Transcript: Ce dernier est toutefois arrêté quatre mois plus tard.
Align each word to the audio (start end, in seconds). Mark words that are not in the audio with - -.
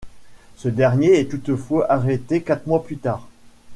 Ce 0.55 0.67
dernier 0.67 1.19
est 1.19 1.29
toutefois 1.29 1.91
arrêté 1.91 2.41
quatre 2.41 2.65
mois 2.65 2.83
plus 2.83 2.97
tard. 2.97 3.27